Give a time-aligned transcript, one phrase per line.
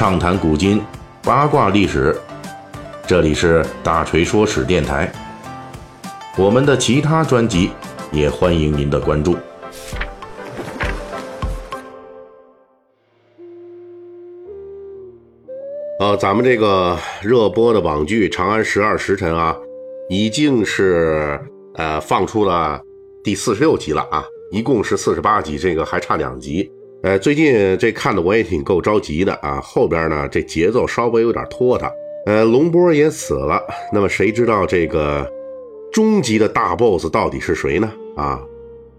[0.00, 0.80] 畅谈古今，
[1.22, 2.18] 八卦历史。
[3.06, 5.12] 这里是大锤说史电台。
[6.38, 7.70] 我们的其他专辑
[8.10, 9.36] 也欢迎您的关注。
[15.98, 19.54] 呃，咱们这个热播的网剧《长安十二时辰》啊，
[20.08, 21.38] 已经是
[21.74, 22.80] 呃放出了
[23.22, 26.72] 第四十六集了啊，一共是四十八集，这个还差两集。
[27.02, 31.90] 呃，最近这看的我也挺够着急的啊，后边呢这节奏稍微有点拖沓。
[32.26, 33.58] 呃，龙波也死了，
[33.90, 35.26] 那么谁知道这个
[35.90, 37.90] 终极的大 boss 到底是谁呢？
[38.16, 38.38] 啊，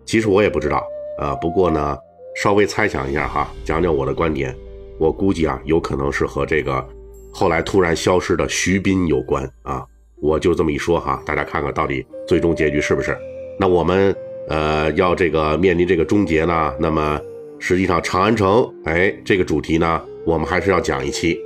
[0.03, 0.83] 其实我也不知道
[1.19, 1.95] 啊，不过呢，
[2.35, 4.55] 稍微猜想一下哈，讲讲我的观点，
[4.97, 6.83] 我估计啊，有可能是和这个
[7.31, 9.85] 后来突然消失的徐斌有关啊，
[10.19, 13.15] 我就这么一说哈，大家看看到底最终结局是不是？
[13.59, 14.15] 那我们
[14.47, 17.21] 呃要这个面临这个终结呢，那么。
[17.63, 21.39] 实际上，长安城，哎，这个主题呢，我们还是要讲一期。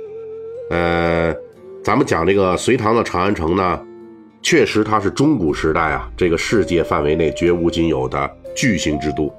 [0.70, 1.32] 呃，
[1.84, 3.78] 咱们讲这个隋唐的长安城呢，
[4.40, 9.30] 确实它是中古时代啊，这个世界范围内绝无仅有的巨型之都。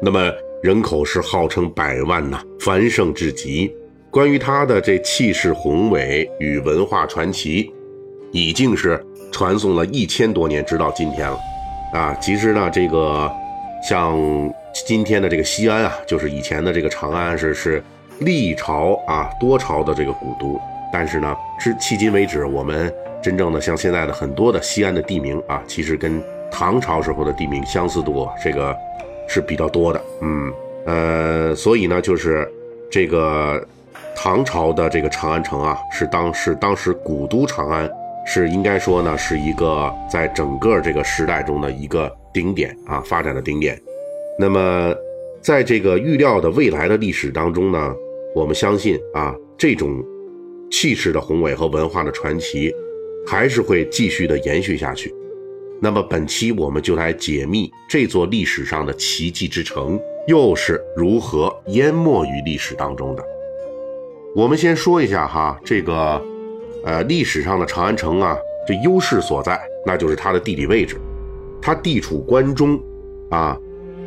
[0.00, 3.70] 那么人口是号称百万呐，繁盛至极。
[4.10, 7.70] 关于它的这气势宏伟与文化传奇，
[8.32, 8.98] 已经是
[9.30, 11.38] 传颂了一千多年，直到今天了。
[11.92, 13.30] 啊，其实呢，这个
[13.86, 14.18] 像。
[14.72, 17.82] 今天的这个西安啊，就是以前的这个长安，是是
[18.20, 20.60] 历朝啊多朝的这个古都。
[20.92, 28.76] 但是呢，至迄今为止，我们真正的像现在的很多的西安的地名啊，其实跟唐朝时候的地名相似度这个
[29.28, 30.00] 是比较多的。
[30.22, 30.52] 嗯
[30.86, 32.50] 呃，所以呢，就是
[32.90, 33.64] 这个
[34.16, 37.88] 唐朝的这个长安城啊，是当是当时古都长安，
[38.26, 43.80] 是应该说呢，是一个在整个这个时代中的一个顶点啊，发展的顶点。
[44.40, 44.94] 那么，
[45.42, 47.94] 在这个预料的未来的历史当中呢，
[48.34, 50.02] 我们相信啊，这种
[50.70, 52.74] 气势的宏伟和文化的传奇，
[53.26, 55.14] 还是会继续的延续下去。
[55.78, 63.22] 那么本期我们就来解密这座历史上的奇迹之城，又是如何淹没于历史当中的。
[64.34, 66.18] 我们先说一下哈，这个
[66.86, 68.34] 呃历史上的长安城啊，
[68.66, 70.96] 这优势所在，那就是它的地理位置，
[71.60, 72.80] 它地处关中
[73.28, 73.54] 啊。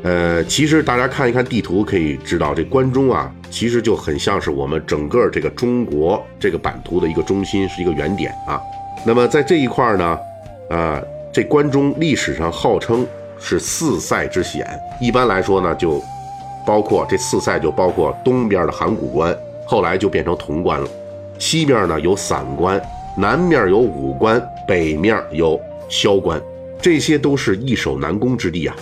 [0.03, 8.61] 呃，其实大家看一看地图，可以知道这关中啊，其实就很像是我们整个这个中国这个版图的一个中心，是一个原点啊。
[9.05, 10.19] 那么在这一块呢，
[10.69, 13.07] 呃，这关中历史上号称
[13.39, 14.67] 是四塞之险，
[14.99, 16.03] 一般来说呢，就
[16.67, 19.33] 包括这四塞，就包括东边的函谷关，
[19.65, 20.87] 后来就变成潼关了；
[21.39, 22.81] 西面呢有散关，
[23.17, 26.41] 南面有武关，北面有萧关，
[26.81, 28.75] 这些都是易守难攻之地啊。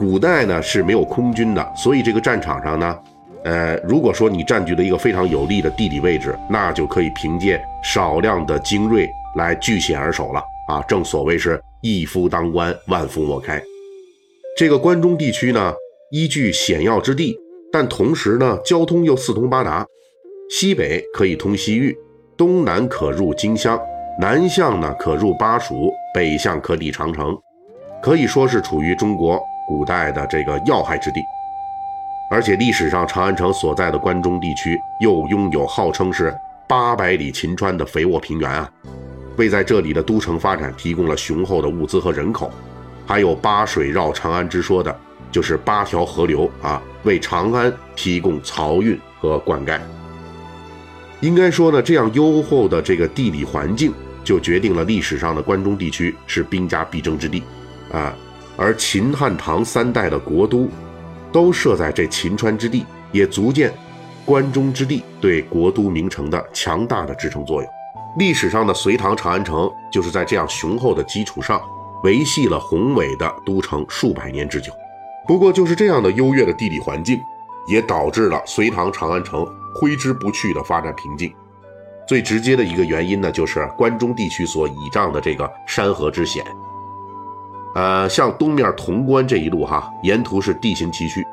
[0.00, 2.98] 古代呢是没有空军的，所以这个战场上呢，
[3.44, 9.06] 呃，如果说你占据了一个非常有利的地理位置，那就可以凭借少量的精锐
[9.36, 10.82] 来据险而守了啊！
[10.88, 13.62] 正所谓是一夫当关，万夫莫开。
[14.56, 15.74] 这个关中地区呢，
[16.10, 17.38] 依据险要之地，
[17.70, 19.86] 但同时呢，交通又四通八达，
[20.48, 21.94] 西北可以通西域，
[22.38, 23.78] 东南可入荆襄，
[24.18, 27.36] 南向呢可入巴蜀，北向可抵长城，
[28.02, 29.38] 可以说是处于中国。
[29.70, 31.24] 古代的这个要害之地，
[32.28, 36.36] 而且历史上长安城所在的关中地区又拥有号称是
[36.66, 38.68] 八百里秦川的肥沃平原啊，
[39.36, 42.50] 为在这里的都城发展提供了雄厚的物资和人口。
[43.06, 44.98] 还有八水绕长安之说的，
[45.30, 49.78] 就是八条河流啊，为长安提供漕运和灌溉。
[51.20, 53.94] 应该说呢，这样优厚的这个地理环境，
[54.24, 57.44] 就决定了历史上的关中地区是兵家必争之地
[57.92, 58.12] 啊。
[58.60, 60.68] 而秦汉唐三代的国都，
[61.32, 63.72] 都设在这秦川之地，也足见
[64.26, 67.70] 关中之地对国都名城的强大的支撑作用。
[68.18, 71.58] 历史上的隋唐长安城，就是在这样雄厚的基础上，
[72.04, 74.70] 维系了宏伟的都城数百年之久。
[75.26, 77.18] 不过，就是这样的优越的地理环境，
[77.66, 81.32] 也导致了隋唐长安城挥之不去的发展瓶颈。
[82.06, 86.44] 最直接的一个原因呢，就是关中地区所倚仗的这个山河之险。
[87.74, 91.24] 呃，像东面潼关这一路哈，沿途是地形崎岖，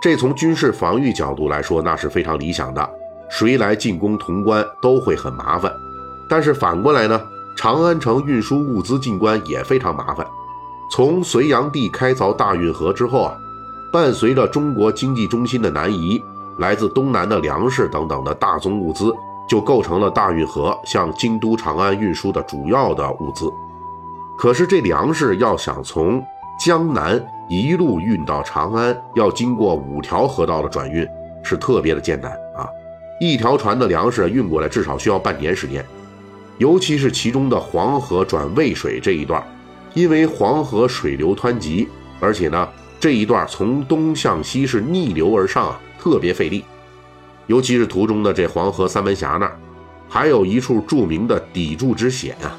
[0.00, 2.90] 这从军事防御角度来说，那是非常理想的。
[3.30, 5.72] 谁来进攻潼关都会很麻烦。
[6.28, 7.20] 但是反过来呢，
[7.56, 10.26] 长安城运输物资进关也非常麻烦。
[10.90, 13.34] 从隋炀帝开凿大运河之后啊，
[13.90, 16.22] 伴随着中国经济中心的南移，
[16.58, 19.12] 来自东南的粮食等等的大宗物资，
[19.48, 23.50] 就构成了大运河向京都长安运输的主要的物资。
[24.36, 26.22] 可是这粮食要想从
[26.58, 31.06] 江南一路运到长安，要经过五条河道的转运，
[31.42, 32.68] 是特别的艰难啊。
[33.20, 35.84] 一条船的粮食运过来至少需要半年时间。
[36.58, 39.42] 尤其是其中的黄河转渭水这一段，
[39.92, 41.88] 因为黄河水流湍急，
[42.20, 42.68] 而且呢
[43.00, 46.64] 这一段从东向西是逆流而上啊，特别费力。
[47.46, 49.58] 尤其是途中的这黄河三门峡那儿，
[50.08, 52.56] 还有一处著名的砥柱之险啊。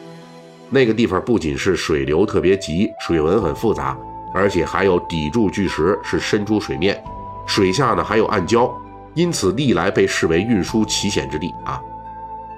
[0.75, 3.97] 那个地方不仅是水流特别急，水文很复杂，
[4.33, 7.01] 而且还有砥柱巨石是伸出水面，
[7.45, 8.69] 水下呢还有暗礁，
[9.13, 11.81] 因此历来被视为运输奇险之地啊。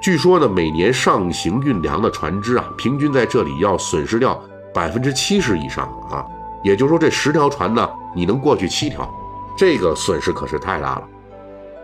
[0.01, 4.43] 据说呢，每年上行运粮的船只啊，平均在这里要损失掉
[4.73, 6.25] 百分之七十以上啊。
[6.63, 9.07] 也就是说，这十条船呢，你能过去七条，
[9.55, 11.03] 这个损失可是太大了。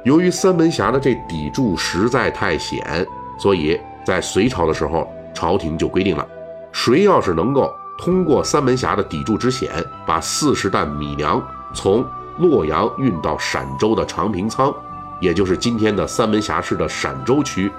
[0.04, 3.06] 由于三门峡的这砥柱实在太险，
[3.38, 6.28] 所以在隋朝的时候，朝廷就规定了，
[6.72, 9.72] 谁要是能够通过三门峡的砥柱之险，
[10.06, 11.42] 把四十担米粮
[11.74, 12.06] 从
[12.38, 14.74] 洛阳运到陕州的长平仓，
[15.20, 17.72] 也就是今天的三门峡市的陕州区。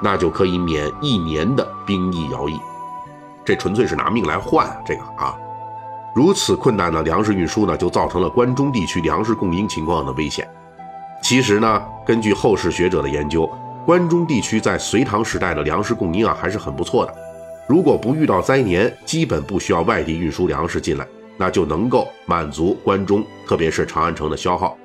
[0.00, 2.56] 那就可以免一年的兵役徭役，
[3.44, 4.76] 这纯粹是拿命来换啊！
[4.86, 5.34] 这个啊，
[6.14, 10.48] 如此困难的粮食运输呢，就造成了关中地区粮食供应情况的危险。
[11.20, 13.50] 其实呢，根据后世学者的研究，
[13.88, 17.14] 关中地区在隋唐时代的粮食供应啊还是很不错的。
[17.66, 21.08] 如果不遇到灾年，基本不需要外地运输粮食进来，
[21.38, 24.76] 那就能够满足关中，特别是长安城的消耗。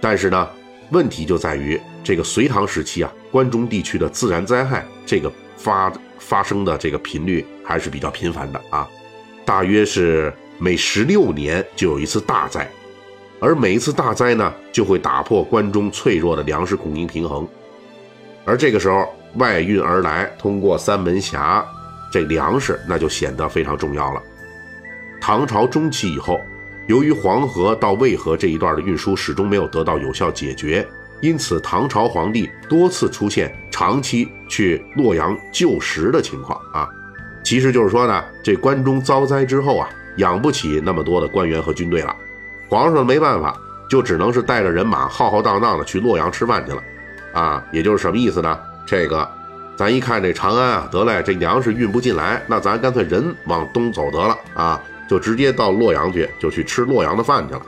[0.00, 0.48] 但是呢，
[0.90, 3.12] 问题就在于这个隋唐时期啊。
[3.30, 8.88] 关中地区的自然灾害，这个发发生的这个频率还是比较频繁的啊，
[9.44, 12.66] 大约是每十六年就有一次大灾，
[13.38, 17.46] 而每一次大灾呢，就会打破关中脆弱的粮食供应平衡，
[18.44, 21.64] 而这个时候外运而来，通过三门峡，
[22.10, 24.22] 这粮食那就显得非常重要了。
[25.20, 26.40] 唐朝中期以后，
[26.86, 30.86] 由于黄河到渭河这一段的运输始终没有得到有效解决。
[31.20, 36.88] 因此，唐朝皇帝多次出现长期去洛阳救食的情况啊，
[37.44, 39.86] 其实就是说呢，这关中遭灾之后啊，
[40.16, 42.16] 养不起那么多的官员和军队了，
[42.70, 43.54] 皇上没办法，
[43.90, 46.82] 就只能是带着人马浩浩荡荡的去洛阳吃饭去了，
[47.32, 48.58] 啊，也就是什么意思呢？
[48.86, 49.28] 这个，
[49.76, 57.62] 咱一看这长安啊，得嘞，这粮食运不进来，那咱干脆人往东走得了啊，就直接到洛阳去，就去吃洛阳的饭去了，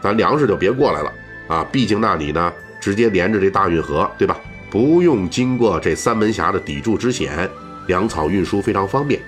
[0.00, 1.12] 咱粮食就别过来了
[1.48, 2.52] 啊，毕竟那里呢。
[2.80, 4.38] 直接连着这大运河，对吧？
[4.70, 7.46] 不用经过这三门峡的砥柱之险，
[7.88, 9.20] 粮草运输非常方便。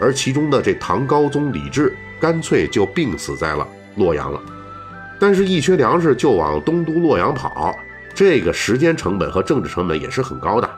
[0.00, 4.40] 而其中的这唐高宗李治，干脆就病死在了洛阳了。
[5.18, 7.78] 但是，一缺粮食就往东都洛阳跑，
[8.14, 10.68] 这个时间成本和政治成本也是很高的。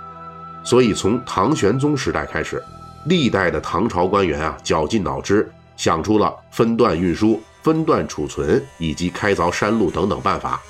[0.64, 2.62] 所以，从唐玄宗时代开始，
[3.06, 10.60] 历代的唐朝官员啊，绞尽脑汁想出了分段运输、分段储存以及开凿山路等等办法。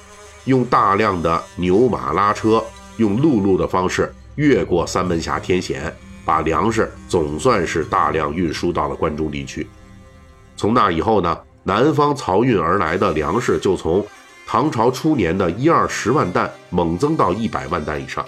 [0.47, 2.65] 用大量的牛马拉车，
[2.97, 5.95] 用陆路的方式越过三门峡天险，
[6.25, 9.69] 把粮食总算是大量运输到了关中地区。
[10.57, 14.05] 从那以后呢，南方漕运而来的粮食就从
[14.47, 18.25] 唐朝初年的一二十万担猛增到一百万担以上。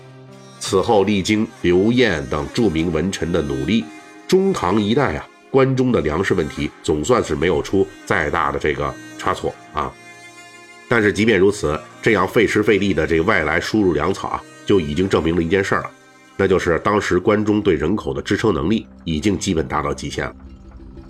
[0.58, 3.84] 此后历经刘晏等著名文臣的努力，
[4.26, 9.92] 中唐一代啊，关中的粮食问题总算是没有出再大的这个差错啊。
[10.88, 15.90] 但是即便如此，这样费时费力的这个外来输入粮草啊，就已经证明了一件事儿了，
[16.36, 20.34] 那就是当时关中对人口的支撑能力已经基本达到极限了。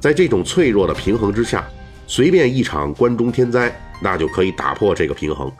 [0.00, 1.64] 在这种脆弱的平衡之下，
[2.06, 5.50] 随便一场关中天灾，那就可以打破这个平衡。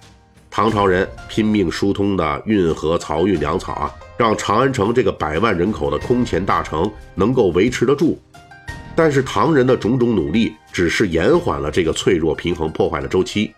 [0.51, 8.21] 唐朝人拼命疏通的运河漕运粮草啊，让长安城这个百万人口的空前大城能够维持得住。
[8.95, 13.53] 但是唐人的种种努力，只是延缓了这个脆弱平衡破坏的周期。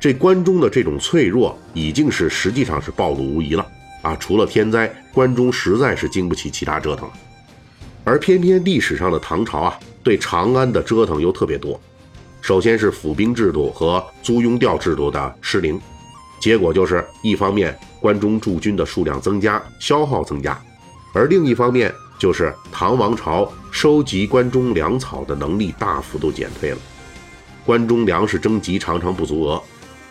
[0.00, 3.64] 这关中的这种脆弱已经是实际上是暴露无遗了
[4.02, 4.16] 啊！
[4.16, 7.14] 除了天灾，关中实在是经不起其他折腾了。
[8.02, 11.80] 而偏偏历史上的唐朝啊，对长安的折腾又特别多。
[12.44, 15.80] 首先是府兵制度和租庸调制度的失灵，
[16.38, 20.52] 结果就是一方面关中驻军的数量增加，消耗增加；
[21.14, 26.78] 而另一方面就是唐王朝收集关中粮草的能力大幅度减退了，
[27.64, 29.58] 关中粮食征集常常不足额。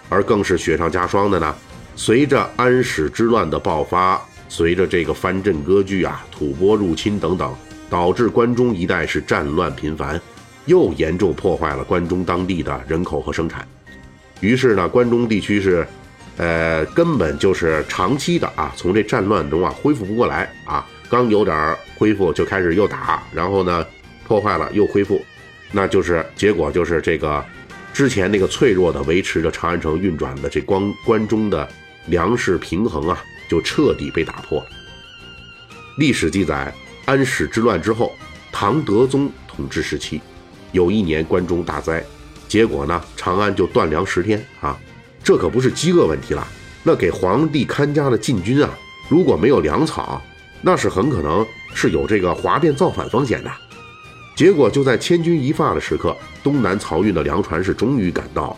[0.10, 1.56] 而更是雪上加霜的呢。
[1.96, 7.56] 随着安史之乱的爆发，随着这个藩镇割据啊、吐蕃入侵等等，
[7.92, 10.20] 导致关中一带是战乱频繁，
[10.66, 13.68] 又严重破坏了关中当地的人口和生产。
[14.40, 15.88] 于是呢，关中地区是，
[16.38, 20.88] 呃，根本就是长期的啊，从这战乱中啊恢复不过来啊。
[21.10, 23.86] 刚有点恢复，就开始又打，然后呢，
[24.26, 25.24] 破坏了又恢复，
[25.72, 27.44] 那就是结果就是这个。
[27.94, 31.70] 之前那个脆弱的维持着长安城运转的这关关中的
[32.08, 34.66] 粮食平衡啊，就彻底被打破了。
[36.00, 36.74] 历史记载，
[37.06, 38.12] 安史之乱之后，
[38.52, 40.20] 唐德宗统治时期，
[40.74, 42.04] 有一年关中大灾，
[42.50, 44.78] 结果呢，长安就断粮十天啊！
[45.24, 46.46] 这可不是饥饿问题了，
[46.84, 48.70] 那给皇帝看家的禁军啊，
[49.08, 50.22] 如果没有粮草，
[50.62, 53.52] 那是很可能是有这个哗变造反风险的。
[54.36, 56.14] 结果就在千钧一发的时刻，
[56.44, 58.58] 东南漕运的粮船是终于赶到。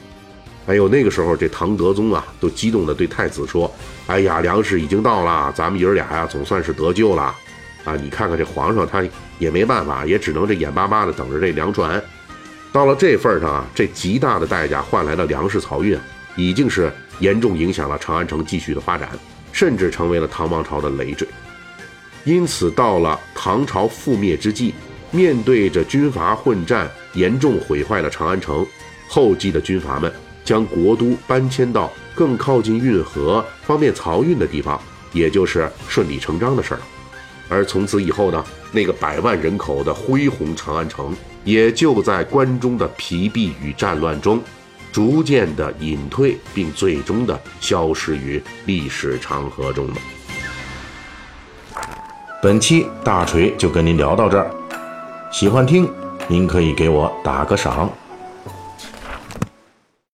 [0.67, 3.71] 哎呦，那个时候这唐德宗啊，都激动地对太子说
[4.07, 7.35] ：“哎呀，粮食已经到了，咱们爷儿俩呀，总算是得救了。
[7.83, 9.03] 啊，你看看这皇上，他
[9.39, 12.01] 也没办法，也只能这眼巴巴的等着这粮船。
[12.71, 15.97] 到了这份上啊，这极大的代价换来的粮食漕运，
[16.35, 19.09] 已经是严重影响了长安城继续的发展，
[19.51, 21.27] 甚至成为了唐王朝的累赘。
[22.23, 24.73] 因此，到了唐朝覆灭之际，
[25.11, 28.65] 面对着军阀混战严重毁坏了长安城，
[29.07, 30.11] 后继的军阀们。
[30.43, 34.79] 将国都搬迁到更靠近运河、方便漕运的地方，
[35.11, 36.83] 也就是顺理成章的事儿了。
[37.49, 38.45] 而从此以后呢，
[38.75, 41.15] 那个百万人口的恢宏长安城，
[41.45, 44.41] 也就在关中的疲弊与战乱中，
[44.91, 49.93] 逐渐的隐退，并最终的消失于历史长河中了。
[52.43, 54.51] 本期大锤就跟您聊到这儿，
[55.31, 55.89] 喜欢听，
[56.27, 57.89] 您可以给我打个赏。